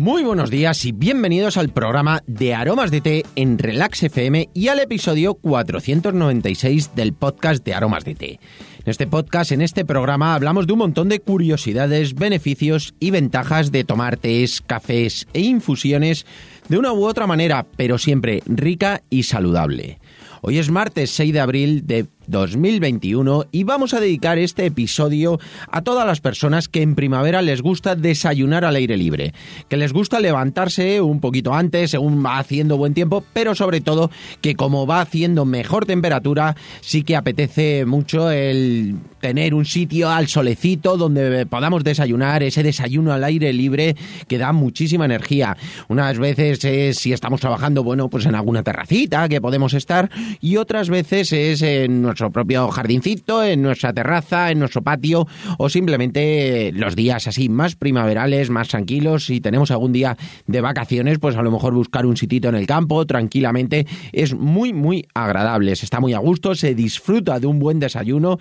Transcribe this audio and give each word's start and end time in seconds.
Muy 0.00 0.22
buenos 0.22 0.48
días 0.48 0.86
y 0.86 0.92
bienvenidos 0.92 1.58
al 1.58 1.68
programa 1.68 2.22
de 2.26 2.54
Aromas 2.54 2.90
de 2.90 3.02
Té 3.02 3.22
en 3.36 3.58
Relax 3.58 4.04
FM 4.04 4.48
y 4.54 4.68
al 4.68 4.80
episodio 4.80 5.34
496 5.34 6.94
del 6.94 7.12
podcast 7.12 7.62
de 7.66 7.74
Aromas 7.74 8.06
de 8.06 8.14
Té. 8.14 8.40
En 8.78 8.86
este 8.86 9.06
podcast, 9.06 9.52
en 9.52 9.60
este 9.60 9.84
programa, 9.84 10.34
hablamos 10.34 10.66
de 10.66 10.72
un 10.72 10.78
montón 10.78 11.10
de 11.10 11.20
curiosidades, 11.20 12.14
beneficios 12.14 12.94
y 12.98 13.10
ventajas 13.10 13.72
de 13.72 13.84
tomar 13.84 14.16
tés, 14.16 14.62
cafés 14.62 15.28
e 15.34 15.40
infusiones 15.40 16.24
de 16.70 16.78
una 16.78 16.94
u 16.94 17.04
otra 17.04 17.26
manera, 17.26 17.66
pero 17.76 17.98
siempre 17.98 18.42
rica 18.46 19.02
y 19.10 19.24
saludable. 19.24 19.98
Hoy 20.40 20.56
es 20.56 20.70
martes 20.70 21.10
6 21.10 21.34
de 21.34 21.40
abril 21.40 21.86
de 21.86 22.06
2021 22.30 23.46
y 23.52 23.64
vamos 23.64 23.92
a 23.92 24.00
dedicar 24.00 24.38
este 24.38 24.66
episodio 24.66 25.38
a 25.70 25.82
todas 25.82 26.06
las 26.06 26.20
personas 26.20 26.68
que 26.68 26.82
en 26.82 26.94
primavera 26.94 27.42
les 27.42 27.62
gusta 27.62 27.96
desayunar 27.96 28.64
al 28.64 28.76
aire 28.76 28.96
libre, 28.96 29.34
que 29.68 29.76
les 29.76 29.92
gusta 29.92 30.20
levantarse 30.20 31.00
un 31.00 31.20
poquito 31.20 31.54
antes 31.54 31.90
según 31.90 32.24
va 32.24 32.38
haciendo 32.38 32.76
buen 32.76 32.94
tiempo, 32.94 33.24
pero 33.32 33.54
sobre 33.54 33.80
todo 33.80 34.10
que 34.40 34.54
como 34.54 34.86
va 34.86 35.00
haciendo 35.00 35.44
mejor 35.44 35.86
temperatura, 35.86 36.56
sí 36.80 37.02
que 37.02 37.16
apetece 37.16 37.84
mucho 37.84 38.30
el 38.30 38.96
tener 39.20 39.54
un 39.54 39.64
sitio 39.64 40.10
al 40.10 40.28
solecito 40.28 40.96
donde 40.96 41.46
podamos 41.46 41.84
desayunar, 41.84 42.42
ese 42.42 42.62
desayuno 42.62 43.12
al 43.12 43.24
aire 43.24 43.52
libre 43.52 43.96
que 44.26 44.38
da 44.38 44.52
muchísima 44.52 45.04
energía. 45.04 45.56
Unas 45.88 46.18
veces 46.18 46.64
es 46.64 46.98
si 46.98 47.12
estamos 47.12 47.40
trabajando, 47.40 47.84
bueno, 47.84 48.08
pues 48.08 48.26
en 48.26 48.34
alguna 48.34 48.62
terracita 48.62 49.28
que 49.28 49.40
podemos 49.40 49.74
estar 49.74 50.10
y 50.40 50.56
otras 50.56 50.88
veces 50.88 51.32
es 51.32 51.62
en 51.62 52.02
nuestro 52.20 52.32
propio 52.32 52.68
jardincito, 52.68 53.42
en 53.42 53.62
nuestra 53.62 53.94
terraza, 53.94 54.50
en 54.50 54.58
nuestro 54.58 54.82
patio 54.82 55.26
o 55.56 55.70
simplemente 55.70 56.70
los 56.74 56.94
días 56.94 57.26
así 57.26 57.48
más 57.48 57.76
primaverales, 57.76 58.50
más 58.50 58.68
tranquilos. 58.68 59.24
Si 59.24 59.40
tenemos 59.40 59.70
algún 59.70 59.92
día 59.92 60.18
de 60.46 60.60
vacaciones, 60.60 61.18
pues 61.18 61.36
a 61.36 61.42
lo 61.42 61.50
mejor 61.50 61.72
buscar 61.72 62.04
un 62.04 62.18
sitito 62.18 62.50
en 62.50 62.56
el 62.56 62.66
campo 62.66 63.06
tranquilamente 63.06 63.86
es 64.12 64.34
muy, 64.34 64.74
muy 64.74 65.06
agradable. 65.14 65.74
Se 65.76 65.86
está 65.86 65.98
muy 65.98 66.12
a 66.12 66.18
gusto, 66.18 66.54
se 66.54 66.74
disfruta 66.74 67.40
de 67.40 67.46
un 67.46 67.58
buen 67.58 67.80
desayuno, 67.80 68.38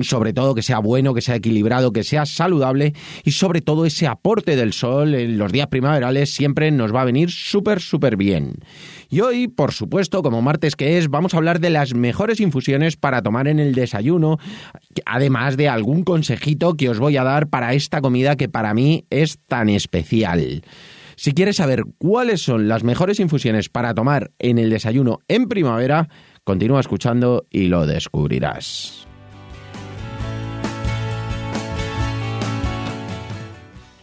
sobre 0.00 0.34
todo 0.34 0.54
que 0.54 0.62
sea 0.62 0.80
bueno, 0.80 1.14
que 1.14 1.22
sea 1.22 1.36
equilibrado, 1.36 1.90
que 1.90 2.04
sea 2.04 2.26
saludable 2.26 2.92
y 3.24 3.30
sobre 3.30 3.62
todo 3.62 3.86
ese 3.86 4.06
aporte 4.06 4.56
del 4.56 4.74
sol 4.74 5.14
en 5.14 5.38
los 5.38 5.50
días 5.52 5.68
primaverales 5.68 6.34
siempre 6.34 6.70
nos 6.70 6.94
va 6.94 7.00
a 7.00 7.06
venir 7.06 7.30
súper, 7.30 7.80
súper 7.80 8.16
bien. 8.18 8.56
Y 9.12 9.20
hoy, 9.20 9.46
por 9.46 9.72
supuesto, 9.72 10.22
como 10.22 10.40
martes 10.40 10.74
que 10.74 10.96
es, 10.96 11.10
vamos 11.10 11.34
a 11.34 11.36
hablar 11.36 11.60
de 11.60 11.68
las 11.68 11.94
mejores 11.94 12.40
infusiones 12.40 12.96
para 12.96 13.20
tomar 13.20 13.46
en 13.46 13.60
el 13.60 13.74
desayuno, 13.74 14.38
además 15.04 15.58
de 15.58 15.68
algún 15.68 16.02
consejito 16.02 16.78
que 16.78 16.88
os 16.88 16.98
voy 16.98 17.18
a 17.18 17.22
dar 17.22 17.48
para 17.48 17.74
esta 17.74 18.00
comida 18.00 18.36
que 18.36 18.48
para 18.48 18.72
mí 18.72 19.04
es 19.10 19.38
tan 19.46 19.68
especial. 19.68 20.62
Si 21.16 21.32
quieres 21.34 21.56
saber 21.56 21.82
cuáles 21.98 22.40
son 22.40 22.68
las 22.68 22.84
mejores 22.84 23.20
infusiones 23.20 23.68
para 23.68 23.92
tomar 23.92 24.30
en 24.38 24.56
el 24.56 24.70
desayuno 24.70 25.18
en 25.28 25.46
primavera, 25.46 26.08
continúa 26.42 26.80
escuchando 26.80 27.44
y 27.50 27.68
lo 27.68 27.84
descubrirás. 27.84 29.06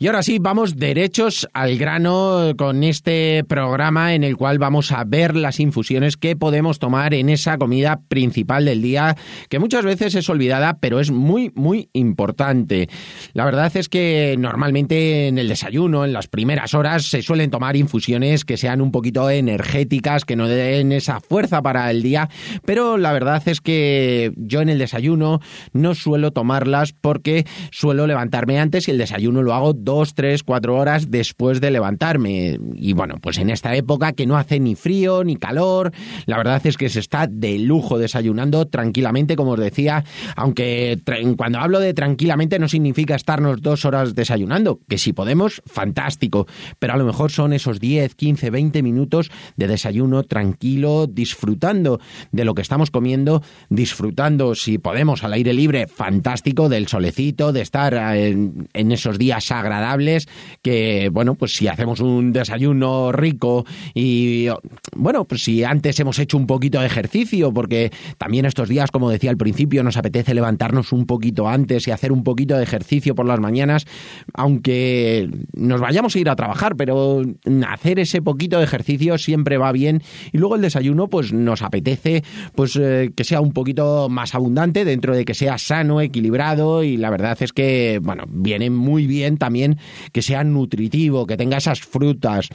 Y 0.00 0.06
ahora 0.06 0.22
sí, 0.22 0.38
vamos 0.38 0.76
derechos 0.76 1.48
al 1.52 1.76
grano 1.76 2.52
con 2.56 2.84
este 2.84 3.42
programa 3.48 4.14
en 4.14 4.22
el 4.22 4.36
cual 4.36 4.60
vamos 4.60 4.92
a 4.92 5.02
ver 5.02 5.34
las 5.34 5.58
infusiones 5.58 6.16
que 6.16 6.36
podemos 6.36 6.78
tomar 6.78 7.14
en 7.14 7.28
esa 7.28 7.58
comida 7.58 8.02
principal 8.06 8.64
del 8.64 8.80
día, 8.80 9.16
que 9.48 9.58
muchas 9.58 9.84
veces 9.84 10.14
es 10.14 10.28
olvidada, 10.28 10.78
pero 10.78 11.00
es 11.00 11.10
muy, 11.10 11.50
muy 11.56 11.90
importante. 11.94 12.88
La 13.32 13.44
verdad 13.44 13.76
es 13.76 13.88
que 13.88 14.36
normalmente 14.38 15.26
en 15.26 15.36
el 15.36 15.48
desayuno, 15.48 16.04
en 16.04 16.12
las 16.12 16.28
primeras 16.28 16.74
horas, 16.74 17.06
se 17.06 17.20
suelen 17.20 17.50
tomar 17.50 17.74
infusiones 17.74 18.44
que 18.44 18.56
sean 18.56 18.80
un 18.80 18.92
poquito 18.92 19.28
energéticas, 19.28 20.24
que 20.24 20.36
no 20.36 20.46
den 20.46 20.92
esa 20.92 21.18
fuerza 21.18 21.60
para 21.60 21.90
el 21.90 22.04
día, 22.04 22.28
pero 22.64 22.98
la 22.98 23.12
verdad 23.12 23.42
es 23.46 23.60
que 23.60 24.32
yo 24.36 24.60
en 24.60 24.68
el 24.68 24.78
desayuno 24.78 25.40
no 25.72 25.96
suelo 25.96 26.30
tomarlas 26.30 26.92
porque 26.92 27.46
suelo 27.72 28.06
levantarme 28.06 28.60
antes 28.60 28.86
y 28.86 28.92
el 28.92 28.98
desayuno 28.98 29.42
lo 29.42 29.54
hago 29.54 29.74
dos, 29.88 30.12
tres, 30.12 30.42
cuatro 30.42 30.76
horas 30.76 31.10
después 31.10 31.62
de 31.62 31.70
levantarme. 31.70 32.60
Y 32.74 32.92
bueno, 32.92 33.14
pues 33.22 33.38
en 33.38 33.48
esta 33.48 33.74
época 33.74 34.12
que 34.12 34.26
no 34.26 34.36
hace 34.36 34.60
ni 34.60 34.74
frío 34.74 35.24
ni 35.24 35.36
calor, 35.36 35.92
la 36.26 36.36
verdad 36.36 36.60
es 36.66 36.76
que 36.76 36.90
se 36.90 37.00
está 37.00 37.26
de 37.26 37.58
lujo 37.58 37.96
desayunando 37.96 38.66
tranquilamente, 38.66 39.34
como 39.34 39.52
os 39.52 39.58
decía, 39.58 40.04
aunque 40.36 40.98
cuando 41.38 41.60
hablo 41.60 41.80
de 41.80 41.94
tranquilamente 41.94 42.58
no 42.58 42.68
significa 42.68 43.14
estarnos 43.14 43.62
dos 43.62 43.86
horas 43.86 44.14
desayunando, 44.14 44.78
que 44.86 44.98
si 44.98 45.14
podemos, 45.14 45.62
fantástico, 45.64 46.46
pero 46.78 46.92
a 46.92 46.98
lo 46.98 47.06
mejor 47.06 47.30
son 47.30 47.54
esos 47.54 47.80
10, 47.80 48.14
15, 48.14 48.50
20 48.50 48.82
minutos 48.82 49.30
de 49.56 49.68
desayuno 49.68 50.22
tranquilo, 50.24 51.06
disfrutando 51.06 51.98
de 52.30 52.44
lo 52.44 52.52
que 52.52 52.60
estamos 52.60 52.90
comiendo, 52.90 53.42
disfrutando, 53.70 54.54
si 54.54 54.76
podemos, 54.76 55.24
al 55.24 55.32
aire 55.32 55.54
libre, 55.54 55.86
fantástico, 55.86 56.68
del 56.68 56.88
solecito, 56.88 57.54
de 57.54 57.62
estar 57.62 57.94
en, 57.94 58.68
en 58.74 58.92
esos 58.92 59.16
días 59.16 59.46
agradables 59.78 60.28
que, 60.62 61.08
bueno, 61.12 61.34
pues 61.34 61.54
si 61.54 61.68
hacemos 61.68 62.00
un 62.00 62.32
desayuno 62.32 63.12
rico 63.12 63.64
y, 63.94 64.48
bueno, 64.94 65.24
pues 65.24 65.44
si 65.44 65.64
antes 65.64 65.98
hemos 66.00 66.18
hecho 66.18 66.36
un 66.36 66.46
poquito 66.46 66.80
de 66.80 66.86
ejercicio, 66.86 67.52
porque 67.52 67.90
también 68.18 68.44
estos 68.44 68.68
días, 68.68 68.90
como 68.90 69.10
decía 69.10 69.30
al 69.30 69.36
principio, 69.36 69.82
nos 69.82 69.96
apetece 69.96 70.34
levantarnos 70.34 70.92
un 70.92 71.06
poquito 71.06 71.48
antes 71.48 71.86
y 71.86 71.90
hacer 71.90 72.12
un 72.12 72.24
poquito 72.24 72.56
de 72.56 72.62
ejercicio 72.62 73.14
por 73.14 73.26
las 73.26 73.40
mañanas, 73.40 73.86
aunque 74.34 75.30
nos 75.54 75.80
vayamos 75.80 76.14
a 76.14 76.18
ir 76.18 76.28
a 76.28 76.36
trabajar, 76.36 76.76
pero 76.76 77.22
hacer 77.68 77.98
ese 77.98 78.20
poquito 78.22 78.58
de 78.58 78.64
ejercicio 78.64 79.18
siempre 79.18 79.58
va 79.58 79.72
bien. 79.72 80.02
Y 80.32 80.38
luego 80.38 80.56
el 80.56 80.62
desayuno 80.62 81.08
pues 81.08 81.32
nos 81.32 81.62
apetece 81.62 82.24
pues 82.54 82.76
eh, 82.76 83.12
que 83.14 83.24
sea 83.24 83.40
un 83.40 83.52
poquito 83.52 84.08
más 84.08 84.34
abundante 84.34 84.84
dentro 84.84 85.14
de 85.14 85.24
que 85.24 85.34
sea 85.34 85.58
sano, 85.58 86.00
equilibrado 86.00 86.82
y 86.82 86.96
la 86.96 87.10
verdad 87.10 87.36
es 87.40 87.52
que 87.52 88.00
bueno, 88.02 88.24
viene 88.28 88.70
muy 88.70 89.06
bien 89.06 89.36
también 89.36 89.67
que 90.12 90.22
sea 90.22 90.44
nutritivo, 90.44 91.26
que 91.26 91.36
tenga 91.36 91.58
esas 91.58 91.80
frutas, 91.80 92.48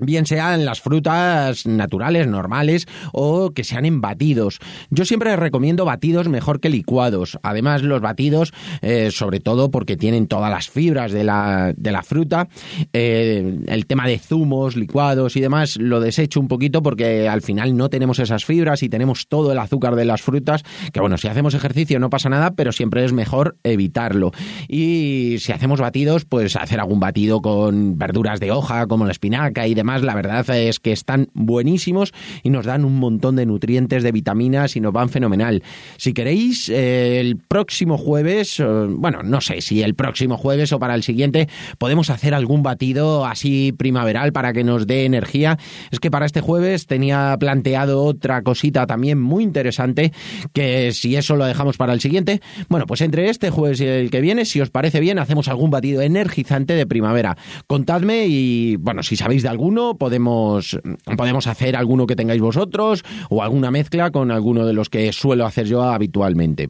bien 0.00 0.26
sean 0.26 0.64
las 0.64 0.80
frutas 0.80 1.66
naturales, 1.66 2.26
normales 2.26 2.86
o 3.12 3.50
que 3.50 3.64
sean 3.64 3.84
en 3.84 4.00
batidos. 4.00 4.58
Yo 4.90 5.04
siempre 5.04 5.34
recomiendo 5.36 5.84
batidos 5.84 6.28
mejor 6.28 6.60
que 6.60 6.68
licuados. 6.68 7.38
Además, 7.42 7.82
los 7.82 8.00
batidos, 8.00 8.52
eh, 8.82 9.10
sobre 9.10 9.40
todo 9.40 9.70
porque 9.70 9.96
tienen 9.96 10.26
todas 10.26 10.50
las 10.50 10.68
fibras 10.68 11.12
de 11.12 11.24
la, 11.24 11.72
de 11.76 11.92
la 11.92 12.02
fruta, 12.02 12.48
eh, 12.92 13.58
el 13.66 13.86
tema 13.86 14.06
de 14.06 14.18
zumos, 14.18 14.76
licuados 14.76 15.36
y 15.36 15.40
demás, 15.40 15.76
lo 15.76 16.00
desecho 16.00 16.40
un 16.40 16.48
poquito 16.48 16.82
porque 16.82 17.28
al 17.28 17.42
final 17.42 17.76
no 17.76 17.88
tenemos 17.88 18.18
esas 18.18 18.44
fibras 18.44 18.82
y 18.82 18.88
tenemos 18.88 19.28
todo 19.28 19.52
el 19.52 19.58
azúcar 19.58 19.96
de 19.96 20.04
las 20.04 20.22
frutas, 20.22 20.62
que 20.92 21.00
bueno, 21.00 21.18
si 21.18 21.28
hacemos 21.28 21.54
ejercicio 21.54 21.98
no 21.98 22.10
pasa 22.10 22.28
nada, 22.28 22.52
pero 22.52 22.72
siempre 22.72 23.04
es 23.04 23.12
mejor 23.12 23.56
evitarlo. 23.62 24.32
Y 24.68 25.36
si 25.40 25.52
hacemos 25.52 25.80
batidos, 25.80 26.24
pues 26.24 26.56
hacer 26.56 26.80
algún 26.80 27.00
batido 27.00 27.40
con 27.40 27.98
verduras 27.98 28.40
de 28.40 28.50
hoja, 28.50 28.86
como 28.86 29.04
la 29.04 29.12
espinaca 29.12 29.66
y 29.66 29.74
demás 29.74 29.89
la 29.98 30.14
verdad 30.14 30.48
es 30.56 30.80
que 30.80 30.92
están 30.92 31.28
buenísimos 31.34 32.12
y 32.42 32.50
nos 32.50 32.66
dan 32.66 32.84
un 32.84 32.98
montón 32.98 33.36
de 33.36 33.46
nutrientes, 33.46 34.02
de 34.02 34.12
vitaminas 34.12 34.76
y 34.76 34.80
nos 34.80 34.92
van 34.92 35.08
fenomenal. 35.08 35.62
Si 35.96 36.12
queréis, 36.12 36.68
eh, 36.68 37.20
el 37.20 37.36
próximo 37.36 37.98
jueves, 37.98 38.62
bueno, 38.88 39.22
no 39.22 39.40
sé 39.40 39.60
si 39.60 39.82
el 39.82 39.94
próximo 39.94 40.36
jueves 40.36 40.72
o 40.72 40.78
para 40.78 40.94
el 40.94 41.02
siguiente, 41.02 41.48
podemos 41.78 42.10
hacer 42.10 42.34
algún 42.34 42.62
batido 42.62 43.26
así 43.26 43.72
primaveral 43.72 44.32
para 44.32 44.52
que 44.52 44.64
nos 44.64 44.86
dé 44.86 45.04
energía. 45.04 45.58
Es 45.90 46.00
que 46.00 46.10
para 46.10 46.26
este 46.26 46.40
jueves 46.40 46.86
tenía 46.86 47.36
planteado 47.38 48.04
otra 48.04 48.42
cosita 48.42 48.86
también 48.86 49.20
muy 49.20 49.44
interesante, 49.44 50.12
que 50.52 50.92
si 50.92 51.16
eso 51.16 51.36
lo 51.36 51.44
dejamos 51.44 51.76
para 51.76 51.92
el 51.92 52.00
siguiente, 52.00 52.40
bueno, 52.68 52.86
pues 52.86 53.00
entre 53.00 53.28
este 53.28 53.50
jueves 53.50 53.80
y 53.80 53.86
el 53.86 54.10
que 54.10 54.20
viene, 54.20 54.44
si 54.44 54.60
os 54.60 54.70
parece 54.70 55.00
bien, 55.00 55.18
hacemos 55.18 55.48
algún 55.48 55.70
batido 55.70 56.02
energizante 56.02 56.74
de 56.74 56.86
primavera. 56.86 57.36
Contadme 57.66 58.26
y, 58.26 58.76
bueno, 58.76 59.02
si 59.02 59.16
sabéis 59.16 59.42
de 59.42 59.48
alguno, 59.48 59.79
podemos, 59.98 60.78
podemos 61.16 61.46
hacer 61.46 61.76
alguno 61.76 62.06
que 62.06 62.16
tengáis 62.16 62.40
vosotros 62.40 63.04
o 63.28 63.42
alguna 63.42 63.70
mezcla 63.70 64.10
con 64.10 64.30
alguno 64.30 64.66
de 64.66 64.72
los 64.72 64.88
que 64.88 65.12
suelo 65.12 65.46
hacer 65.46 65.66
yo 65.66 65.82
habitualmente. 65.82 66.68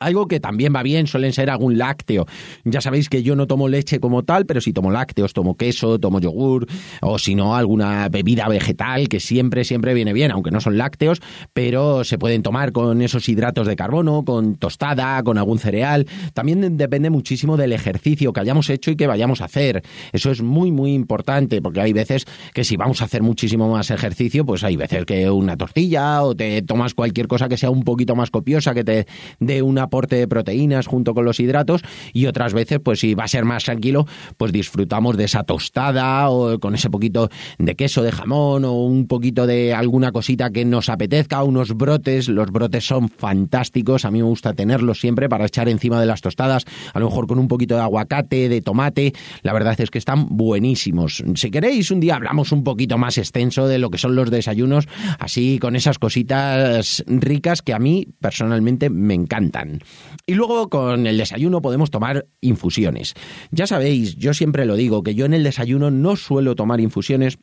Algo 0.00 0.28
que 0.28 0.40
también 0.40 0.74
va 0.74 0.82
bien 0.82 1.06
suelen 1.06 1.32
ser 1.32 1.50
algún 1.50 1.78
lácteo. 1.78 2.26
Ya 2.64 2.80
sabéis 2.80 3.08
que 3.08 3.22
yo 3.22 3.36
no 3.36 3.46
tomo 3.46 3.68
leche 3.68 4.00
como 4.00 4.22
tal, 4.22 4.46
pero 4.46 4.60
sí 4.60 4.72
tomo 4.72 4.90
lácteos, 4.90 5.32
tomo 5.32 5.56
queso, 5.56 5.98
tomo 5.98 6.20
yogur, 6.20 6.66
o 7.00 7.18
si 7.18 7.34
no, 7.34 7.56
alguna 7.56 8.08
bebida 8.08 8.48
vegetal 8.48 9.08
que 9.08 9.20
siempre, 9.20 9.64
siempre 9.64 9.94
viene 9.94 10.12
bien, 10.12 10.30
aunque 10.30 10.50
no 10.50 10.60
son 10.60 10.78
lácteos, 10.78 11.20
pero 11.52 12.04
se 12.04 12.18
pueden 12.18 12.42
tomar 12.42 12.72
con 12.72 13.02
esos 13.02 13.28
hidratos 13.28 13.66
de 13.66 13.76
carbono, 13.76 14.24
con 14.24 14.56
tostada, 14.56 15.22
con 15.22 15.38
algún 15.38 15.58
cereal. 15.58 16.06
También 16.34 16.76
depende 16.76 17.10
muchísimo 17.10 17.56
del 17.56 17.72
ejercicio 17.72 18.32
que 18.32 18.40
hayamos 18.40 18.70
hecho 18.70 18.90
y 18.90 18.96
que 18.96 19.06
vayamos 19.06 19.40
a 19.40 19.46
hacer. 19.46 19.82
Eso 20.12 20.30
es 20.30 20.42
muy, 20.42 20.70
muy 20.70 20.92
importante, 20.92 21.60
porque 21.60 21.80
hay 21.80 21.92
veces 21.92 22.24
que 22.54 22.64
si 22.64 22.76
vamos 22.76 23.02
a 23.02 23.06
hacer 23.06 23.22
muchísimo 23.22 23.68
más 23.70 23.90
ejercicio, 23.90 24.44
pues 24.44 24.64
hay 24.64 24.76
veces 24.76 25.04
que 25.04 25.30
una 25.30 25.56
tortilla 25.56 26.22
o 26.22 26.34
te 26.34 26.62
tomas 26.62 26.94
cualquier 26.94 27.28
cosa 27.28 27.48
que 27.48 27.56
sea 27.56 27.70
un 27.70 27.82
poquito 27.82 28.14
más 28.14 28.30
copiosa, 28.30 28.74
que 28.74 28.84
te 28.84 29.06
dé 29.40 29.62
una 29.62 29.87
aporte 29.88 30.16
de 30.16 30.28
proteínas 30.28 30.86
junto 30.86 31.14
con 31.14 31.24
los 31.24 31.40
hidratos 31.40 31.82
y 32.12 32.26
otras 32.26 32.54
veces, 32.54 32.78
pues 32.82 33.00
si 33.00 33.14
va 33.14 33.24
a 33.24 33.28
ser 33.28 33.44
más 33.44 33.64
tranquilo, 33.64 34.06
pues 34.36 34.52
disfrutamos 34.52 35.16
de 35.16 35.24
esa 35.24 35.42
tostada 35.42 36.28
o 36.30 36.58
con 36.58 36.74
ese 36.74 36.90
poquito 36.90 37.30
de 37.58 37.74
queso, 37.74 38.02
de 38.02 38.12
jamón 38.12 38.64
o 38.64 38.72
un 38.72 39.06
poquito 39.06 39.46
de 39.46 39.74
alguna 39.74 40.12
cosita 40.12 40.50
que 40.50 40.64
nos 40.64 40.88
apetezca, 40.88 41.42
unos 41.42 41.76
brotes, 41.76 42.28
los 42.28 42.50
brotes 42.50 42.86
son 42.86 43.08
fantásticos, 43.08 44.04
a 44.04 44.10
mí 44.10 44.18
me 44.18 44.28
gusta 44.28 44.52
tenerlos 44.52 45.00
siempre 45.00 45.28
para 45.28 45.46
echar 45.46 45.68
encima 45.68 46.00
de 46.00 46.06
las 46.06 46.20
tostadas, 46.20 46.64
a 46.92 46.98
lo 47.00 47.06
mejor 47.06 47.26
con 47.26 47.38
un 47.38 47.48
poquito 47.48 47.74
de 47.74 47.82
aguacate, 47.82 48.48
de 48.48 48.60
tomate, 48.60 49.12
la 49.42 49.52
verdad 49.52 49.80
es 49.80 49.90
que 49.90 49.98
están 49.98 50.26
buenísimos. 50.28 51.24
Si 51.34 51.50
queréis, 51.50 51.90
un 51.90 52.00
día 52.00 52.16
hablamos 52.16 52.52
un 52.52 52.64
poquito 52.64 52.98
más 52.98 53.18
extenso 53.18 53.66
de 53.66 53.78
lo 53.78 53.90
que 53.90 53.98
son 53.98 54.14
los 54.14 54.30
desayunos, 54.30 54.86
así 55.18 55.58
con 55.58 55.76
esas 55.76 55.98
cositas 55.98 57.04
ricas 57.06 57.62
que 57.62 57.72
a 57.72 57.78
mí 57.78 58.06
personalmente 58.20 58.90
me 58.90 59.14
encantan. 59.14 59.77
Y 60.26 60.34
luego 60.34 60.68
con 60.68 61.06
el 61.06 61.18
desayuno 61.18 61.62
podemos 61.62 61.90
tomar 61.90 62.26
infusiones. 62.40 63.14
Ya 63.50 63.66
sabéis, 63.66 64.16
yo 64.16 64.34
siempre 64.34 64.66
lo 64.66 64.76
digo, 64.76 65.02
que 65.02 65.14
yo 65.14 65.24
en 65.24 65.34
el 65.34 65.44
desayuno 65.44 65.90
no 65.90 66.16
suelo 66.16 66.54
tomar 66.54 66.80
infusiones 66.80 67.38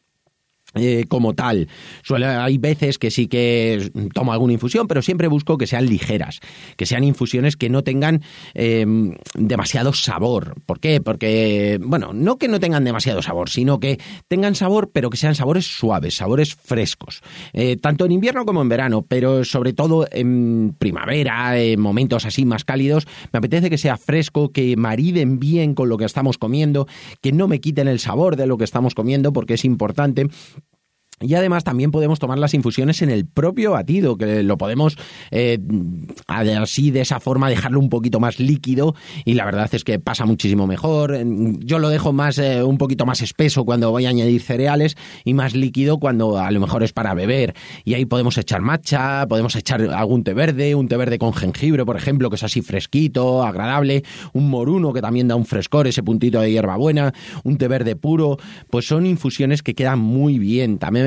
eh, 0.76 1.06
como 1.08 1.34
tal. 1.34 1.68
Suele, 2.04 2.26
hay 2.26 2.58
veces 2.58 2.98
que 2.98 3.12
sí 3.12 3.28
que 3.28 3.92
tomo 4.14 4.34
alguna 4.34 4.54
infusión, 4.54 4.88
pero 4.88 5.02
siempre 5.02 5.28
busco 5.28 5.58
que 5.58 5.68
sean 5.68 5.86
ligeras, 5.86 6.40
que 6.76 6.86
sean 6.86 7.04
infusiones 7.04 7.56
que 7.56 7.70
no 7.70 7.84
tengan 7.84 8.22
em, 8.54 9.16
demasiado 9.36 9.94
sabor. 9.94 10.56
¿Por 10.66 10.80
qué? 10.80 11.00
Porque, 11.00 11.80
bueno, 11.82 12.12
no 12.14 12.38
que 12.38 12.48
no 12.48 12.60
tengan 12.60 12.84
demasiado 12.84 13.22
sabor, 13.22 13.50
sino 13.50 13.80
que 13.80 14.00
tengan 14.28 14.56
sabor, 14.56 14.92
pero 14.92 15.10
que 15.10 15.18
sean 15.18 15.36
sabores 15.36 15.66
suaves, 15.66 16.16
sabores 16.16 16.56
frescos. 16.56 17.22
Eh, 17.54 17.78
tanto 17.78 18.06
en 18.06 18.12
invierno 18.12 18.46
como 18.46 18.62
en 18.62 18.70
verano, 18.70 19.06
pero 19.08 19.46
sobre 19.46 19.74
todo 19.74 20.08
en 20.12 20.76
primavera, 20.78 21.58
en 21.58 21.80
momentos 21.80 22.26
así 22.26 22.46
más 22.46 22.66
cálidos, 22.66 23.08
me 23.32 23.38
apetece 23.38 23.70
que 23.70 23.78
sea 23.78 23.98
fresco, 23.98 24.52
que 24.52 24.76
mariden 24.76 25.40
bien 25.40 25.74
con 25.74 25.88
lo 25.88 25.98
que 25.98 26.06
estamos 26.06 26.38
comiendo, 26.38 26.88
que 27.22 27.32
no 27.32 27.48
me 27.48 27.62
quiten 27.62 27.88
el 27.88 28.00
sabor 28.00 28.36
de 28.36 28.48
lo 28.48 28.58
que 28.58 28.66
estamos 28.66 28.94
comiendo, 28.94 29.32
porque 29.32 29.54
es 29.54 29.66
importante 29.66 30.28
y 31.22 31.34
además 31.36 31.64
también 31.64 31.92
podemos 31.92 32.20
tomar 32.20 32.38
las 32.38 32.54
infusiones 32.54 33.02
en 33.02 33.10
el 33.10 33.26
propio 33.26 33.72
batido, 33.72 34.18
que 34.18 34.44
lo 34.44 34.58
podemos 34.58 34.98
eh, 35.32 35.60
así 36.28 36.92
de 36.92 37.02
esa 37.02 37.22
forma 37.22 37.50
dejarlo 37.50 37.80
un 37.80 37.90
poquito 37.90 38.20
más 38.20 38.38
líquido 38.38 38.96
y 39.24 39.36
la 39.36 39.46
verdad 39.46 39.70
es 39.72 39.86
que 39.86 39.98
pasa 39.98 40.26
muchísimo 40.26 40.68
mejor. 40.68 41.18
Yo 41.60 41.80
lo 41.80 41.88
dejo 41.88 42.12
más 42.12 42.38
eh, 42.38 42.64
un 42.64 42.78
poquito 42.78 43.06
más 43.06 43.22
espeso 43.22 43.64
cuando 43.64 43.92
voy 43.92 44.06
a 44.06 44.10
añadir 44.10 44.42
cereales 44.42 44.98
y 45.24 45.34
más 45.34 45.56
líquido 45.56 46.00
cuando 46.00 46.38
a 46.38 46.52
lo 46.52 46.60
mejor 46.60 46.84
es 46.84 46.92
para 46.92 47.14
beber. 47.14 47.56
Y 47.86 47.94
ahí 47.94 48.06
podemos 48.06 48.38
echar 48.38 48.60
matcha, 48.60 49.26
podemos 49.28 49.56
echar 49.56 49.82
algún 49.82 50.26
té 50.26 50.34
verde, 50.34 50.76
un 50.76 50.90
té 50.90 50.98
verde 50.98 51.18
con 51.18 51.34
jengibre, 51.34 51.86
por 51.86 51.96
ejemplo, 51.96 52.30
que 52.30 52.36
es 52.36 52.44
así 52.44 52.62
fresquito, 52.62 53.44
agradable, 53.44 54.04
un 54.34 54.50
moruno 54.50 54.92
que 54.92 55.02
también 55.02 55.30
da 55.30 55.38
un 55.38 55.46
frescor, 55.46 55.88
ese 55.88 56.04
puntito 56.04 56.42
de 56.42 56.52
hierbabuena, 56.52 57.14
un 57.46 57.58
té 57.58 57.70
verde 57.70 57.96
puro, 57.96 58.38
pues 58.70 58.86
son 58.86 59.06
infusiones 59.06 59.64
que 59.64 59.76
quedan 59.76 60.00
muy 60.00 60.40
bien. 60.40 60.78
También 60.78 61.05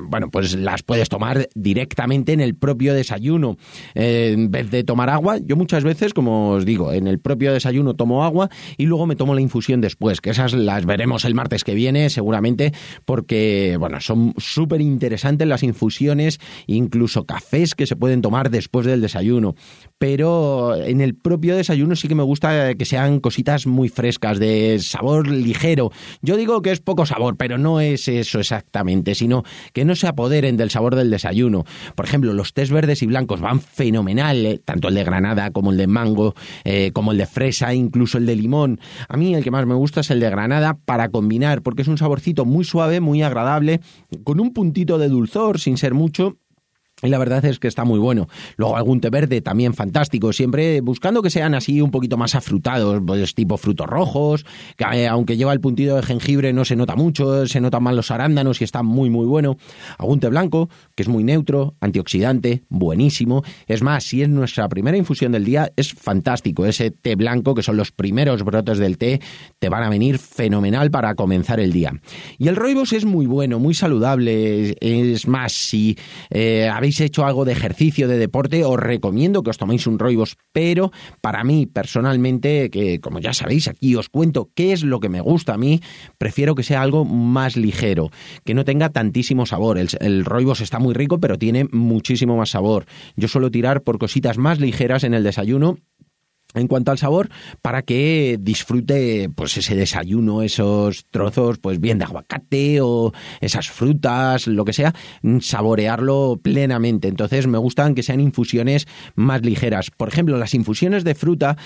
bueno, 0.00 0.30
pues 0.30 0.54
las 0.56 0.82
puedes 0.82 1.08
tomar 1.08 1.48
directamente 1.54 2.32
en 2.32 2.40
el 2.40 2.54
propio 2.54 2.94
desayuno. 2.94 3.56
Eh, 3.94 4.32
en 4.34 4.50
vez 4.50 4.70
de 4.70 4.84
tomar 4.84 5.10
agua, 5.10 5.38
yo 5.38 5.56
muchas 5.56 5.84
veces, 5.84 6.14
como 6.14 6.50
os 6.50 6.64
digo, 6.64 6.92
en 6.92 7.06
el 7.06 7.18
propio 7.18 7.52
desayuno 7.52 7.94
tomo 7.94 8.24
agua 8.24 8.50
y 8.76 8.86
luego 8.86 9.06
me 9.06 9.16
tomo 9.16 9.34
la 9.34 9.40
infusión 9.40 9.80
después, 9.80 10.20
que 10.20 10.30
esas 10.30 10.52
las 10.52 10.86
veremos 10.86 11.24
el 11.24 11.34
martes 11.34 11.64
que 11.64 11.74
viene 11.74 12.10
seguramente, 12.10 12.72
porque, 13.04 13.76
bueno, 13.78 14.00
son 14.00 14.34
súper 14.38 14.80
interesantes 14.80 15.46
las 15.46 15.62
infusiones, 15.62 16.40
incluso 16.66 17.24
cafés 17.24 17.74
que 17.74 17.86
se 17.86 17.96
pueden 17.96 18.22
tomar 18.22 18.50
después 18.50 18.86
del 18.86 19.00
desayuno. 19.00 19.54
Pero 19.98 20.76
en 20.76 21.00
el 21.00 21.14
propio 21.14 21.56
desayuno 21.56 21.96
sí 21.96 22.08
que 22.08 22.14
me 22.14 22.22
gusta 22.22 22.74
que 22.74 22.84
sean 22.84 23.20
cositas 23.20 23.66
muy 23.66 23.88
frescas, 23.88 24.38
de 24.38 24.78
sabor 24.80 25.28
ligero. 25.28 25.90
Yo 26.22 26.36
digo 26.36 26.62
que 26.62 26.72
es 26.72 26.80
poco 26.80 27.06
sabor, 27.06 27.36
pero 27.36 27.58
no 27.58 27.80
es 27.80 28.08
eso 28.08 28.40
exactamente, 28.40 29.14
sino 29.24 29.42
que 29.72 29.86
no 29.86 29.96
se 29.96 30.06
apoderen 30.06 30.58
del 30.58 30.68
sabor 30.68 30.96
del 30.96 31.08
desayuno. 31.08 31.64
Por 31.94 32.04
ejemplo, 32.04 32.34
los 32.34 32.52
tés 32.52 32.70
verdes 32.70 33.02
y 33.02 33.06
blancos 33.06 33.40
van 33.40 33.58
fenomenal, 33.58 34.44
eh, 34.44 34.60
tanto 34.62 34.88
el 34.88 34.94
de 34.94 35.02
granada 35.02 35.50
como 35.50 35.70
el 35.70 35.78
de 35.78 35.86
mango, 35.86 36.34
eh, 36.64 36.90
como 36.92 37.12
el 37.12 37.16
de 37.16 37.24
fresa, 37.24 37.72
incluso 37.72 38.18
el 38.18 38.26
de 38.26 38.36
limón. 38.36 38.80
A 39.08 39.16
mí 39.16 39.34
el 39.34 39.42
que 39.42 39.50
más 39.50 39.64
me 39.64 39.74
gusta 39.74 40.00
es 40.00 40.10
el 40.10 40.20
de 40.20 40.28
granada 40.28 40.76
para 40.84 41.08
combinar, 41.08 41.62
porque 41.62 41.80
es 41.80 41.88
un 41.88 41.96
saborcito 41.96 42.44
muy 42.44 42.64
suave, 42.64 43.00
muy 43.00 43.22
agradable, 43.22 43.80
con 44.24 44.40
un 44.40 44.52
puntito 44.52 44.98
de 44.98 45.08
dulzor, 45.08 45.58
sin 45.58 45.78
ser 45.78 45.94
mucho, 45.94 46.36
y 47.04 47.10
la 47.10 47.18
verdad 47.18 47.44
es 47.44 47.58
que 47.58 47.68
está 47.68 47.84
muy 47.84 47.98
bueno. 47.98 48.28
Luego 48.56 48.76
algún 48.76 49.00
té 49.00 49.10
verde 49.10 49.40
también 49.40 49.74
fantástico, 49.74 50.32
siempre 50.32 50.80
buscando 50.80 51.22
que 51.22 51.30
sean 51.30 51.54
así 51.54 51.80
un 51.80 51.90
poquito 51.90 52.16
más 52.16 52.34
afrutados, 52.34 53.02
pues 53.06 53.34
tipo 53.34 53.56
frutos 53.56 53.86
rojos, 53.86 54.44
que 54.76 54.84
eh, 54.84 55.08
aunque 55.08 55.36
lleva 55.36 55.52
el 55.52 55.60
puntito 55.60 55.96
de 55.96 56.02
jengibre 56.02 56.52
no 56.52 56.64
se 56.64 56.76
nota 56.76 56.96
mucho, 56.96 57.46
se 57.46 57.60
notan 57.60 57.82
más 57.82 57.94
los 57.94 58.10
arándanos 58.10 58.60
y 58.60 58.64
está 58.64 58.82
muy 58.82 59.10
muy 59.10 59.26
bueno. 59.26 59.56
Algún 59.98 60.20
té 60.20 60.28
blanco, 60.28 60.68
que 60.94 61.02
es 61.02 61.08
muy 61.08 61.24
neutro, 61.24 61.74
antioxidante, 61.80 62.62
buenísimo. 62.68 63.42
Es 63.66 63.82
más, 63.82 64.04
si 64.04 64.22
es 64.22 64.28
nuestra 64.28 64.68
primera 64.68 64.96
infusión 64.96 65.32
del 65.32 65.44
día, 65.44 65.70
es 65.76 65.92
fantástico. 65.92 66.66
Ese 66.66 66.90
té 66.90 67.16
blanco, 67.16 67.54
que 67.54 67.62
son 67.62 67.76
los 67.76 67.92
primeros 67.92 68.42
brotes 68.42 68.78
del 68.78 68.98
té, 68.98 69.20
te 69.58 69.68
van 69.68 69.82
a 69.82 69.90
venir 69.90 70.18
fenomenal 70.18 70.90
para 70.90 71.14
comenzar 71.14 71.60
el 71.60 71.72
día. 71.72 71.92
Y 72.38 72.48
el 72.48 72.56
roibos 72.56 72.92
es 72.92 73.04
muy 73.04 73.26
bueno, 73.26 73.58
muy 73.58 73.74
saludable. 73.74 74.76
Es 74.80 75.26
más, 75.26 75.52
si 75.52 75.96
eh, 76.30 76.68
habéis 76.68 76.93
hecho 77.00 77.24
algo 77.24 77.44
de 77.44 77.52
ejercicio, 77.52 78.08
de 78.08 78.18
deporte, 78.18 78.64
os 78.64 78.78
recomiendo 78.78 79.42
que 79.42 79.50
os 79.50 79.58
toméis 79.58 79.86
un 79.86 79.98
roibos, 79.98 80.36
pero 80.52 80.92
para 81.20 81.44
mí 81.44 81.66
personalmente, 81.66 82.70
que 82.70 83.00
como 83.00 83.20
ya 83.20 83.32
sabéis, 83.32 83.68
aquí 83.68 83.96
os 83.96 84.08
cuento 84.08 84.50
qué 84.54 84.72
es 84.72 84.82
lo 84.84 85.00
que 85.00 85.08
me 85.08 85.20
gusta 85.20 85.54
a 85.54 85.58
mí, 85.58 85.80
prefiero 86.18 86.54
que 86.54 86.62
sea 86.62 86.82
algo 86.82 87.04
más 87.04 87.56
ligero, 87.56 88.10
que 88.44 88.54
no 88.54 88.64
tenga 88.64 88.90
tantísimo 88.90 89.46
sabor. 89.46 89.78
El, 89.78 89.88
el 90.00 90.24
roibos 90.24 90.60
está 90.60 90.78
muy 90.78 90.94
rico, 90.94 91.20
pero 91.20 91.38
tiene 91.38 91.66
muchísimo 91.72 92.36
más 92.36 92.50
sabor. 92.50 92.86
Yo 93.16 93.28
suelo 93.28 93.50
tirar 93.50 93.82
por 93.82 93.98
cositas 93.98 94.38
más 94.38 94.60
ligeras 94.60 95.04
en 95.04 95.14
el 95.14 95.24
desayuno 95.24 95.78
en 96.54 96.68
cuanto 96.68 96.90
al 96.90 96.98
sabor, 96.98 97.28
para 97.62 97.82
que 97.82 98.38
disfrute 98.40 99.30
pues 99.34 99.56
ese 99.56 99.74
desayuno, 99.74 100.42
esos 100.42 101.04
trozos, 101.10 101.58
pues 101.58 101.80
bien 101.80 101.98
de 101.98 102.04
aguacate 102.04 102.80
o 102.80 103.12
esas 103.40 103.68
frutas, 103.68 104.46
lo 104.46 104.64
que 104.64 104.72
sea, 104.72 104.94
saborearlo 105.40 106.38
plenamente. 106.42 107.08
Entonces 107.08 107.46
me 107.46 107.58
gustan 107.58 107.94
que 107.94 108.02
sean 108.02 108.20
infusiones 108.20 108.86
más 109.14 109.42
ligeras. 109.42 109.90
Por 109.90 110.08
ejemplo, 110.08 110.38
las 110.38 110.54
infusiones 110.54 111.04
de 111.04 111.14
fruta, 111.14 111.56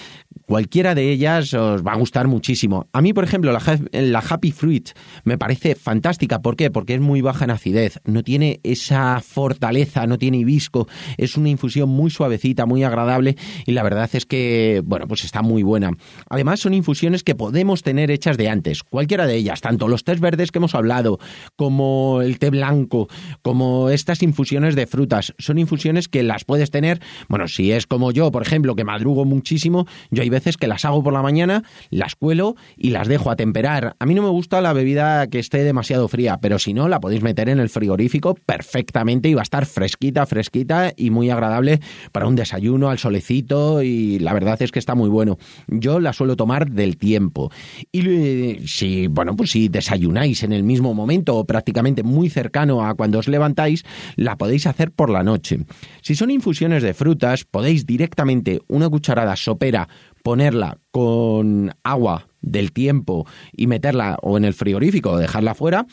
cualquiera 0.47 0.95
de 0.95 1.11
ellas 1.11 1.55
os 1.55 1.87
va 1.87 1.93
a 1.93 1.97
gustar 1.97 2.29
muchísimo. 2.29 2.89
A 2.93 3.03
mí, 3.03 3.13
por 3.13 3.25
ejemplo, 3.25 3.53
la, 3.53 3.61
la 3.93 4.19
Happy 4.19 4.53
Fruit 4.53 4.91
me 5.25 5.39
parece 5.39 5.75
fantástica. 5.75 6.41
¿Por 6.41 6.57
qué? 6.57 6.71
Porque 6.71 6.95
es 6.95 7.01
muy 7.01 7.21
baja 7.21 7.45
en 7.45 7.51
acidez, 7.51 8.01
no 8.05 8.23
tiene 8.23 8.61
esa 8.63 9.21
fortaleza, 9.21 10.07
no 10.07 10.19
tiene 10.19 10.39
hibisco, 10.39 10.89
es 11.17 11.37
una 11.37 11.49
infusión 11.49 11.89
muy 11.89 12.11
suavecita, 12.11 12.67
muy 12.67 12.85
agradable 12.85 13.37
y 13.67 13.73
la 13.73 13.83
verdad 13.83 14.09
es 14.13 14.27
que 14.27 14.78
bueno, 14.81 15.07
pues 15.07 15.25
está 15.25 15.43
muy 15.43 15.63
buena. 15.63 15.91
Además, 16.29 16.61
son 16.61 16.75
infusiones 16.75 17.23
que 17.23 17.35
podemos 17.35 17.83
tener 17.83 18.11
hechas 18.11 18.37
de 18.37 18.49
antes, 18.49 18.83
cualquiera 18.83 19.27
de 19.27 19.37
ellas, 19.37 19.61
tanto 19.61 19.89
los 19.89 20.05
tés 20.05 20.21
verdes 20.21 20.51
que 20.51 20.59
hemos 20.59 20.75
hablado, 20.75 21.19
como 21.57 22.21
el 22.23 22.39
té 22.39 22.51
blanco, 22.51 23.09
como 23.43 23.91
estas 23.91 24.23
infusiones 24.23 24.75
de 24.75 24.87
frutas. 24.87 25.35
Son 25.39 25.59
infusiones 25.59 26.09
que 26.09 26.23
las 26.23 26.45
puedes 26.45 26.71
tener, 26.71 27.01
bueno, 27.29 27.49
si 27.49 27.73
es 27.73 27.87
como 27.87 28.13
yo, 28.13 28.31
por 28.31 28.43
ejemplo, 28.43 28.75
que 28.75 28.85
madrugo 28.85 29.25
muchísimo, 29.25 29.87
yo 30.11 30.23
hay 30.23 30.31
veces 30.31 30.57
que 30.57 30.67
las 30.67 30.85
hago 30.85 31.03
por 31.03 31.13
la 31.13 31.23
mañana, 31.23 31.65
las 31.91 32.15
cuelo 32.15 32.57
y 32.77 32.91
las 32.91 33.09
dejo 33.09 33.31
a 33.31 33.37
temperar. 33.37 33.97
A 33.99 34.07
mí 34.07 34.15
no 34.15 34.23
me 34.23 34.29
gusta 34.29 34.61
la 34.61 34.73
bebida 34.73 35.27
que 35.27 35.39
esté 35.39 35.65
demasiado 35.65 36.09
fría, 36.09 36.39
pero 36.41 36.59
si 36.59 36.75
no, 36.75 36.89
la 36.89 37.01
podéis 37.01 37.23
meter 37.23 37.49
en 37.49 37.61
el 37.61 37.69
frigorífico 37.69 38.35
perfectamente 38.35 39.29
y 39.29 39.35
va 39.35 39.43
a 39.43 39.45
estar 39.45 39.67
fresquita, 39.67 40.27
fresquita 40.27 40.93
y 40.97 41.11
muy 41.11 41.31
agradable 41.31 41.81
para 42.13 42.27
un 42.27 42.37
desayuno 42.37 42.91
al 42.91 42.99
solecito 42.99 43.83
y 43.83 44.19
la 44.19 44.33
verdad 44.33 44.61
es 44.63 44.68
es 44.69 44.73
que 44.73 44.79
está 44.79 44.95
muy 44.95 45.09
bueno. 45.09 45.39
Yo 45.67 45.99
la 45.99 46.13
suelo 46.13 46.37
tomar 46.37 46.71
del 46.71 46.97
tiempo. 46.97 47.51
Y 47.91 48.09
eh, 48.09 48.63
si, 48.67 49.07
bueno, 49.09 49.35
pues 49.35 49.51
si 49.51 49.69
desayunáis 49.69 50.43
en 50.43 50.53
el 50.53 50.63
mismo 50.63 50.95
momento 50.95 51.37
o 51.37 51.45
prácticamente 51.45 52.03
muy 52.03 52.29
cercano 52.31 52.87
a 52.87 52.95
cuando 52.95 53.19
os 53.19 53.29
levantáis, 53.29 53.85
la 54.17 54.37
podéis 54.37 54.67
hacer 54.67 54.93
por 54.93 55.11
la 55.11 55.23
noche. 55.23 55.59
Si 56.03 56.15
son 56.15 56.31
infusiones 56.31 56.83
de 56.83 56.95
frutas, 56.95 57.45
podéis 57.45 57.87
directamente 57.87 58.61
una 58.69 58.89
cucharada 58.89 59.37
sopera 59.37 59.89
ponerla 60.23 60.79
con 60.91 61.73
agua 61.83 62.29
del 62.41 62.73
tiempo 62.73 63.27
y 63.53 63.67
meterla 63.67 64.19
o 64.23 64.37
en 64.37 64.45
el 64.45 64.55
frigorífico 64.55 65.13
o 65.13 65.19
dejarla 65.19 65.55
fuera 65.55 65.87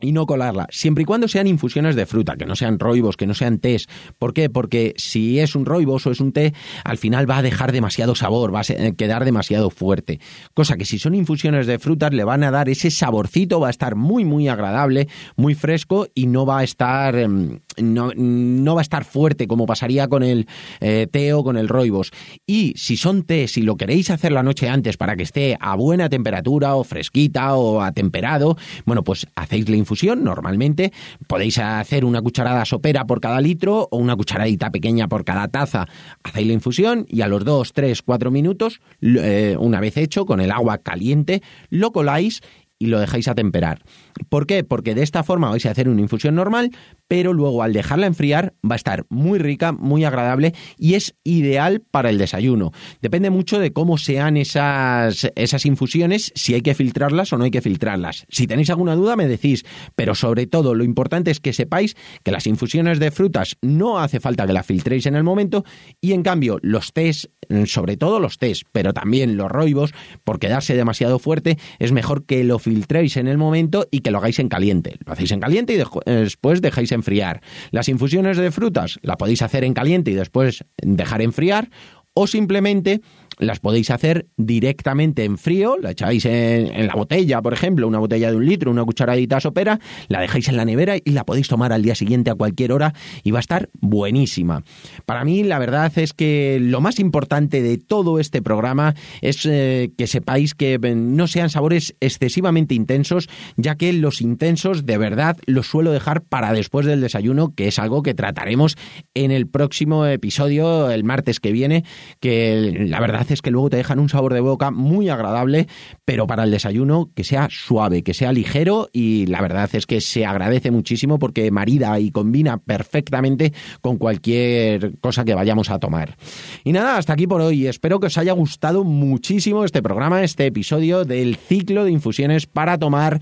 y 0.00 0.12
no 0.12 0.26
colarla, 0.26 0.66
siempre 0.70 1.02
y 1.02 1.04
cuando 1.04 1.28
sean 1.28 1.46
infusiones 1.46 1.96
de 1.96 2.06
fruta, 2.06 2.36
que 2.36 2.46
no 2.46 2.56
sean 2.56 2.78
roibos, 2.78 3.16
que 3.16 3.26
no 3.26 3.34
sean 3.34 3.58
tés. 3.58 3.86
¿Por 4.18 4.32
qué? 4.32 4.48
Porque 4.48 4.94
si 4.96 5.38
es 5.38 5.54
un 5.54 5.66
roibos 5.66 6.06
o 6.06 6.10
es 6.10 6.20
un 6.20 6.32
té, 6.32 6.54
al 6.84 6.98
final 6.98 7.28
va 7.28 7.38
a 7.38 7.42
dejar 7.42 7.72
demasiado 7.72 8.14
sabor, 8.14 8.54
va 8.54 8.60
a 8.60 8.92
quedar 8.92 9.24
demasiado 9.24 9.70
fuerte. 9.70 10.20
Cosa 10.54 10.76
que 10.76 10.84
si 10.84 10.98
son 10.98 11.14
infusiones 11.14 11.66
de 11.66 11.78
frutas 11.78 12.12
le 12.12 12.24
van 12.24 12.42
a 12.42 12.50
dar 12.50 12.68
ese 12.68 12.90
saborcito, 12.90 13.60
va 13.60 13.68
a 13.68 13.70
estar 13.70 13.94
muy 13.94 14.24
muy 14.24 14.48
agradable, 14.48 15.08
muy 15.36 15.54
fresco 15.54 16.06
y 16.14 16.26
no 16.26 16.46
va 16.46 16.60
a 16.60 16.64
estar 16.64 17.16
em, 17.16 17.60
no, 17.78 18.12
no 18.16 18.74
va 18.74 18.80
a 18.80 18.82
estar 18.82 19.04
fuerte 19.04 19.46
como 19.46 19.66
pasaría 19.66 20.08
con 20.08 20.22
el 20.22 20.46
eh, 20.80 21.06
té 21.10 21.32
o 21.34 21.44
con 21.44 21.56
el 21.56 21.68
roibos. 21.68 22.10
Y 22.46 22.74
si 22.76 22.96
son 22.96 23.24
té, 23.24 23.48
si 23.48 23.62
lo 23.62 23.76
queréis 23.76 24.10
hacer 24.10 24.32
la 24.32 24.42
noche 24.42 24.68
antes 24.68 24.96
para 24.96 25.16
que 25.16 25.22
esté 25.22 25.56
a 25.60 25.76
buena 25.76 26.08
temperatura 26.08 26.74
o 26.74 26.84
fresquita 26.84 27.54
o 27.54 27.80
atemperado, 27.80 28.56
bueno, 28.86 29.04
pues 29.04 29.26
hacéis 29.34 29.68
la 29.68 29.76
infusión 29.76 29.89
Normalmente 30.24 30.92
podéis 31.26 31.58
hacer 31.58 32.04
una 32.04 32.22
cucharada 32.22 32.64
sopera 32.64 33.06
por 33.06 33.20
cada 33.20 33.40
litro 33.40 33.88
o 33.90 33.96
una 33.98 34.16
cucharadita 34.16 34.70
pequeña 34.70 35.08
por 35.08 35.24
cada 35.24 35.48
taza. 35.48 35.86
Hacéis 36.22 36.46
la 36.46 36.52
infusión 36.52 37.06
y 37.08 37.22
a 37.22 37.28
los 37.28 37.44
2, 37.44 37.72
3, 37.72 38.02
4 38.02 38.30
minutos, 38.30 38.80
eh, 39.02 39.56
una 39.58 39.80
vez 39.80 39.96
hecho, 39.96 40.26
con 40.26 40.40
el 40.40 40.50
agua 40.50 40.78
caliente, 40.78 41.42
lo 41.70 41.92
coláis 41.92 42.40
y 42.78 42.86
lo 42.86 42.98
dejáis 42.98 43.28
a 43.28 43.34
temperar. 43.34 43.82
¿Por 44.28 44.46
qué? 44.46 44.64
Porque 44.64 44.94
de 44.94 45.02
esta 45.02 45.22
forma 45.22 45.50
vais 45.50 45.66
a 45.66 45.70
hacer 45.70 45.88
una 45.88 46.00
infusión 46.00 46.34
normal, 46.34 46.70
pero 47.10 47.32
luego 47.32 47.64
al 47.64 47.72
dejarla 47.72 48.06
enfriar 48.06 48.54
va 48.64 48.76
a 48.76 48.76
estar 48.76 49.04
muy 49.08 49.40
rica, 49.40 49.72
muy 49.72 50.04
agradable 50.04 50.54
y 50.78 50.94
es 50.94 51.16
ideal 51.24 51.82
para 51.90 52.08
el 52.08 52.18
desayuno. 52.18 52.70
Depende 53.02 53.30
mucho 53.30 53.58
de 53.58 53.72
cómo 53.72 53.98
sean 53.98 54.36
esas, 54.36 55.28
esas 55.34 55.66
infusiones, 55.66 56.32
si 56.36 56.54
hay 56.54 56.60
que 56.62 56.76
filtrarlas 56.76 57.32
o 57.32 57.36
no 57.36 57.42
hay 57.42 57.50
que 57.50 57.62
filtrarlas. 57.62 58.26
Si 58.28 58.46
tenéis 58.46 58.70
alguna 58.70 58.94
duda 58.94 59.16
me 59.16 59.26
decís, 59.26 59.64
pero 59.96 60.14
sobre 60.14 60.46
todo 60.46 60.76
lo 60.76 60.84
importante 60.84 61.32
es 61.32 61.40
que 61.40 61.52
sepáis 61.52 61.96
que 62.22 62.30
las 62.30 62.46
infusiones 62.46 63.00
de 63.00 63.10
frutas 63.10 63.56
no 63.60 63.98
hace 63.98 64.20
falta 64.20 64.46
que 64.46 64.52
las 64.52 64.66
filtréis 64.66 65.06
en 65.06 65.16
el 65.16 65.24
momento 65.24 65.64
y 66.00 66.12
en 66.12 66.22
cambio 66.22 66.60
los 66.62 66.92
tés, 66.92 67.28
sobre 67.66 67.96
todo 67.96 68.20
los 68.20 68.38
tés, 68.38 68.62
pero 68.70 68.92
también 68.92 69.36
los 69.36 69.50
roibos, 69.50 69.92
por 70.22 70.38
quedarse 70.38 70.76
demasiado 70.76 71.18
fuerte, 71.18 71.58
es 71.80 71.90
mejor 71.90 72.24
que 72.24 72.44
lo 72.44 72.60
filtréis 72.60 73.16
en 73.16 73.26
el 73.26 73.36
momento 73.36 73.88
y 73.90 74.02
que 74.02 74.12
lo 74.12 74.18
hagáis 74.18 74.38
en 74.38 74.48
caliente. 74.48 74.96
Lo 75.04 75.12
hacéis 75.12 75.32
en 75.32 75.40
caliente 75.40 75.74
y 75.74 76.10
después 76.12 76.62
dejáis 76.62 76.92
enfriar. 77.00 77.40
Las 77.70 77.88
infusiones 77.88 78.36
de 78.36 78.50
frutas 78.50 78.98
la 79.02 79.16
podéis 79.16 79.42
hacer 79.42 79.64
en 79.64 79.74
caliente 79.74 80.10
y 80.10 80.14
después 80.14 80.64
dejar 80.76 81.22
enfriar 81.22 81.70
o 82.14 82.26
simplemente 82.26 83.00
las 83.40 83.58
podéis 83.58 83.90
hacer 83.90 84.26
directamente 84.36 85.24
en 85.24 85.38
frío, 85.38 85.76
la 85.80 85.90
echáis 85.92 86.24
en, 86.26 86.86
la 86.86 86.94
botella, 86.94 87.42
por 87.42 87.52
ejemplo, 87.52 87.88
una 87.88 87.98
botella 87.98 88.30
de 88.30 88.36
un 88.36 88.46
litro, 88.46 88.70
una 88.70 88.84
cucharadita 88.84 89.40
sopera, 89.40 89.80
la 90.08 90.20
dejáis 90.20 90.48
en 90.48 90.56
la 90.56 90.64
nevera 90.64 90.96
y 90.96 91.10
la 91.10 91.24
podéis 91.24 91.48
tomar 91.48 91.72
al 91.72 91.82
día 91.82 91.94
siguiente 91.94 92.30
a 92.30 92.34
cualquier 92.34 92.72
hora 92.72 92.94
y 93.22 93.30
va 93.30 93.38
a 93.38 93.40
estar 93.40 93.70
buenísima. 93.80 94.62
Para 95.06 95.24
mí, 95.24 95.42
la 95.42 95.58
verdad 95.58 95.92
es 95.96 96.12
que 96.12 96.58
lo 96.60 96.80
más 96.80 97.00
importante 97.00 97.62
de 97.62 97.78
todo 97.78 98.20
este 98.20 98.42
programa 98.42 98.94
es 99.22 99.46
eh, 99.46 99.90
que 99.96 100.06
sepáis 100.06 100.54
que 100.54 100.74
eh, 100.74 100.94
no 100.94 101.26
sean 101.26 101.50
sabores 101.50 101.94
excesivamente 102.00 102.74
intensos, 102.74 103.28
ya 103.56 103.76
que 103.76 103.92
los 103.92 104.20
intensos 104.20 104.86
de 104.86 104.98
verdad 104.98 105.36
los 105.46 105.66
suelo 105.66 105.92
dejar 105.92 106.22
para 106.22 106.52
después 106.52 106.86
del 106.86 107.00
desayuno, 107.00 107.54
que 107.54 107.68
es 107.68 107.78
algo 107.78 108.02
que 108.02 108.14
trataremos 108.14 108.76
en 109.14 109.30
el 109.30 109.46
próximo 109.46 110.06
episodio, 110.06 110.90
el 110.90 111.04
martes 111.04 111.40
que 111.40 111.52
viene, 111.52 111.84
que 112.20 112.86
la 112.88 113.00
verdad 113.00 113.29
es 113.30 113.42
que 113.42 113.50
luego 113.50 113.70
te 113.70 113.76
dejan 113.76 113.98
un 113.98 114.08
sabor 114.08 114.34
de 114.34 114.40
boca 114.40 114.70
muy 114.70 115.08
agradable, 115.08 115.66
pero 116.04 116.26
para 116.26 116.44
el 116.44 116.50
desayuno 116.50 117.10
que 117.14 117.24
sea 117.24 117.48
suave, 117.50 118.02
que 118.02 118.14
sea 118.14 118.32
ligero 118.32 118.88
y 118.92 119.26
la 119.26 119.40
verdad 119.40 119.68
es 119.72 119.86
que 119.86 120.00
se 120.00 120.26
agradece 120.26 120.70
muchísimo 120.70 121.18
porque 121.18 121.50
marida 121.50 121.98
y 122.00 122.10
combina 122.10 122.58
perfectamente 122.58 123.52
con 123.80 123.98
cualquier 123.98 124.98
cosa 125.00 125.24
que 125.24 125.34
vayamos 125.34 125.70
a 125.70 125.78
tomar. 125.78 126.16
Y 126.64 126.72
nada, 126.72 126.96
hasta 126.96 127.12
aquí 127.12 127.26
por 127.26 127.40
hoy. 127.40 127.66
Espero 127.66 128.00
que 128.00 128.06
os 128.06 128.18
haya 128.18 128.32
gustado 128.32 128.84
muchísimo 128.84 129.64
este 129.64 129.82
programa, 129.82 130.22
este 130.22 130.46
episodio 130.46 131.04
del 131.04 131.36
ciclo 131.36 131.84
de 131.84 131.90
infusiones 131.90 132.46
para 132.46 132.78
tomar 132.78 133.20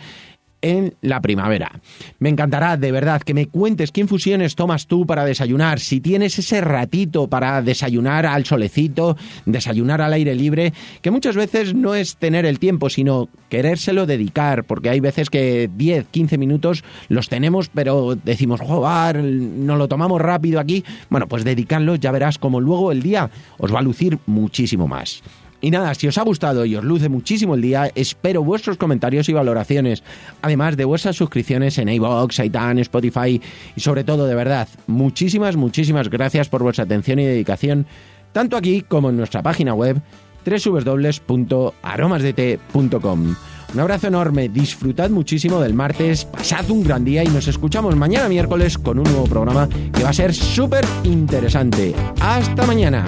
en 0.63 0.95
la 1.01 1.21
primavera. 1.21 1.81
Me 2.19 2.29
encantará 2.29 2.77
de 2.77 2.93
verdad 2.93 3.23
que 3.23 3.35
me 3.35 3.47
cuentes 3.47 3.93
qué 3.93 4.01
infusiones 4.01 4.55
tomas 4.55 4.87
tú 4.87 5.07
para 5.07 5.25
desayunar, 5.25 5.81
si 5.81 6.01
tienes 6.01 6.39
ese 6.39 6.61
ratito 6.61 7.29
para 7.29 7.63
desayunar 7.63 8.27
al 8.27 8.45
solecito, 8.45 9.17
desayunar 9.47 10.01
al 10.01 10.13
aire 10.13 10.35
libre, 10.35 10.73
que 11.03 11.11
muchas 11.11 11.37
veces 11.37 11.75
no 11.75 11.95
es 11.95 12.17
tener 12.17 12.47
el 12.47 12.59
tiempo, 12.59 12.91
sino 12.91 13.29
querérselo 13.49 14.07
dedicar, 14.07 14.65
porque 14.65 14.91
hay 14.91 15.01
veces 15.01 15.31
que 15.31 15.71
10, 15.75 16.07
15 16.11 16.39
minutos 16.39 16.85
los 17.09 17.29
tenemos, 17.29 17.69
pero 17.69 18.17
decimos, 18.17 18.61
joder, 18.61 19.23
no 19.23 19.77
lo 19.77 19.89
tomamos 19.89 20.21
rápido 20.21 20.61
aquí. 20.61 20.85
Bueno, 21.11 21.27
pues 21.27 21.45
dedicarlo, 21.45 21.97
ya 21.97 22.13
verás 22.13 22.39
como 22.39 22.61
luego 22.61 22.93
el 22.93 23.03
día 23.03 23.31
os 23.59 23.75
va 23.75 23.79
a 23.79 23.83
lucir 23.83 24.19
muchísimo 24.27 24.87
más. 24.87 25.23
Y 25.61 25.71
nada, 25.71 25.95
si 25.95 26.07
os 26.07 26.17
ha 26.19 26.23
gustado 26.23 26.65
y 26.65 26.77
os 26.77 26.85
luce 26.85 27.09
muchísimo 27.09 27.57
el 27.57 27.63
día, 27.63 27.91
espero 27.95 28.45
vuestros 28.45 28.77
comentarios 28.77 29.29
y 29.29 29.33
valoraciones, 29.33 30.05
además 30.41 30.77
de 30.77 30.85
vuestras 30.85 31.17
suscripciones 31.17 31.79
en 31.79 31.89
iVoox, 31.89 32.39
iTunes, 32.45 32.83
Spotify 32.83 33.43
y 33.75 33.81
sobre 33.81 34.05
todo, 34.05 34.27
de 34.27 34.37
verdad, 34.37 34.69
muchísimas, 34.87 35.57
muchísimas 35.57 36.11
gracias 36.11 36.49
por 36.49 36.63
vuestra 36.63 36.85
atención 36.85 37.19
y 37.19 37.25
dedicación, 37.25 37.87
tanto 38.33 38.57
aquí 38.57 38.83
como 38.83 39.11
en 39.11 39.17
nuestra 39.17 39.43
página 39.43 39.75
web 39.75 40.01
www.aromasdt.com. 40.45 43.35
Un 43.75 43.81
abrazo 43.81 44.07
enorme, 44.07 44.49
disfrutad 44.49 45.11
muchísimo 45.11 45.61
del 45.61 45.75
martes, 45.75 46.25
pasad 46.25 46.71
un 46.71 46.85
gran 46.85 47.05
día 47.05 47.23
y 47.23 47.29
nos 47.29 47.49
escuchamos 47.49 47.97
mañana 47.97 48.27
miércoles 48.29 48.79
con 48.79 48.99
un 48.99 49.05
nuevo 49.05 49.25
programa 49.25 49.69
que 49.69 50.03
va 50.03 50.09
a 50.09 50.15
ser 50.15 50.33
súper 50.33 50.87
interesante. 51.05 51.95
Hasta 52.21 52.65
mañana. 52.65 53.05